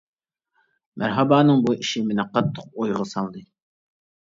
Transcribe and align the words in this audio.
مەرھابانىڭ 1.03 1.63
بۇ 1.69 1.77
ئىشى 1.85 2.05
مېنى 2.11 2.29
قاتتىق 2.33 2.77
ئويغا 2.77 3.11
سالدى. 3.17 3.49